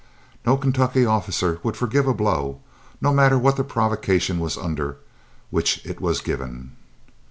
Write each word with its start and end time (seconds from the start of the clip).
No 0.47 0.57
Kentucky 0.57 1.05
officer 1.05 1.59
would 1.61 1.77
forgive 1.77 2.07
a 2.07 2.13
blow, 2.15 2.59
no 3.01 3.13
matter 3.13 3.37
what 3.37 3.55
the 3.55 3.63
provocation 3.63 4.39
was 4.39 4.57
under 4.57 4.97
which 5.51 5.79
it 5.85 6.01
was 6.01 6.21
given. 6.21 6.75